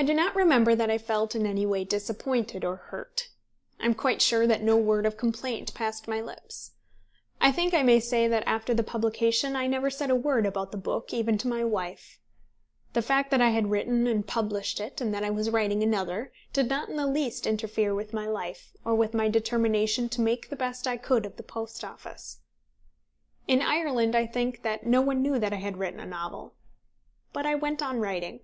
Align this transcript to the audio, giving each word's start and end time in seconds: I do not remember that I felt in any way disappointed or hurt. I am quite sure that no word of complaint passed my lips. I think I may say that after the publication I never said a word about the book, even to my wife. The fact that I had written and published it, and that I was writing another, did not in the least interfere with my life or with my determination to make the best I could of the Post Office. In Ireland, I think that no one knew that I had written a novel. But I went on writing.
I 0.00 0.04
do 0.04 0.14
not 0.14 0.36
remember 0.36 0.76
that 0.76 0.90
I 0.92 0.96
felt 0.96 1.34
in 1.34 1.44
any 1.44 1.66
way 1.66 1.82
disappointed 1.82 2.64
or 2.64 2.76
hurt. 2.76 3.30
I 3.80 3.84
am 3.84 3.94
quite 3.94 4.22
sure 4.22 4.46
that 4.46 4.62
no 4.62 4.76
word 4.76 5.04
of 5.06 5.16
complaint 5.16 5.74
passed 5.74 6.06
my 6.06 6.20
lips. 6.20 6.70
I 7.40 7.50
think 7.50 7.74
I 7.74 7.82
may 7.82 7.98
say 7.98 8.28
that 8.28 8.44
after 8.46 8.72
the 8.72 8.84
publication 8.84 9.56
I 9.56 9.66
never 9.66 9.90
said 9.90 10.08
a 10.08 10.14
word 10.14 10.46
about 10.46 10.70
the 10.70 10.76
book, 10.78 11.12
even 11.12 11.36
to 11.38 11.48
my 11.48 11.64
wife. 11.64 12.20
The 12.92 13.02
fact 13.02 13.32
that 13.32 13.40
I 13.40 13.48
had 13.50 13.72
written 13.72 14.06
and 14.06 14.24
published 14.24 14.78
it, 14.78 15.00
and 15.00 15.12
that 15.12 15.24
I 15.24 15.30
was 15.30 15.50
writing 15.50 15.82
another, 15.82 16.30
did 16.52 16.68
not 16.68 16.88
in 16.88 16.94
the 16.94 17.04
least 17.04 17.44
interfere 17.44 17.92
with 17.92 18.12
my 18.12 18.24
life 18.28 18.76
or 18.84 18.94
with 18.94 19.14
my 19.14 19.28
determination 19.28 20.08
to 20.10 20.20
make 20.20 20.48
the 20.48 20.54
best 20.56 20.86
I 20.86 20.96
could 20.96 21.26
of 21.26 21.36
the 21.36 21.42
Post 21.42 21.82
Office. 21.84 22.38
In 23.48 23.60
Ireland, 23.60 24.14
I 24.14 24.26
think 24.26 24.62
that 24.62 24.86
no 24.86 25.00
one 25.02 25.22
knew 25.22 25.40
that 25.40 25.52
I 25.52 25.56
had 25.56 25.76
written 25.76 25.98
a 25.98 26.06
novel. 26.06 26.54
But 27.32 27.46
I 27.46 27.56
went 27.56 27.82
on 27.82 27.98
writing. 27.98 28.42